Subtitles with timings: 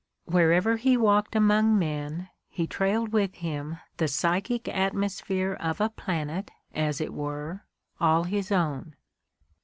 [0.25, 6.49] Wherever he walked among men he trailed with him the psychic atmosphere of a planet
[6.73, 7.65] as it were
[7.99, 8.95] all his own.